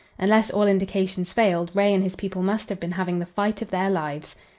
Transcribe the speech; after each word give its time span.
Unless 0.17 0.49
all 0.49 0.63
indications 0.63 1.31
failed, 1.31 1.69
Ray 1.75 1.93
and 1.93 2.03
his 2.03 2.15
people 2.15 2.41
must 2.41 2.69
have 2.69 2.79
been 2.79 2.93
having 2.93 3.19
the 3.19 3.25
fight 3.27 3.61
of 3.61 3.69
their 3.69 3.91
lives. 3.91 4.35